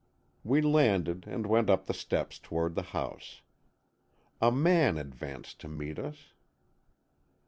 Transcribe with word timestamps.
We 0.43 0.61
landed 0.61 1.25
and 1.27 1.45
went 1.45 1.69
up 1.69 1.85
the 1.85 1.93
steps 1.93 2.39
toward 2.39 2.73
the 2.73 2.81
house. 2.89 3.43
A 4.41 4.51
man 4.51 4.97
advanced 4.97 5.59
to 5.59 5.67
meet 5.67 5.99
us. 5.99 6.33